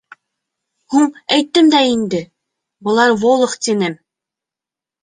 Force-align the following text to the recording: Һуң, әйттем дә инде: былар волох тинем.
Һуң, 0.93 1.05
әйттем 1.35 1.69
дә 1.75 1.83
инде: 1.91 2.23
былар 2.89 3.17
волох 3.27 3.57
тинем. 3.69 4.01